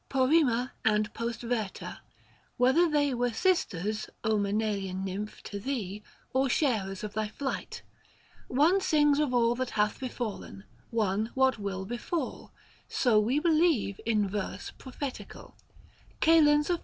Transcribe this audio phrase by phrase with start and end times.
[0.09, 1.99] Porrima and Postverta:
[2.57, 7.83] whether they Were sisters, Msenalian nymph, to thee, 680 Or sharers of thy flight.
[8.47, 12.51] One sings of all That hath befallen, one what will befall;
[12.87, 15.55] So we believe, in verse prophetical.
[16.23, 16.63] XVII.
[16.65, 16.79] KAL.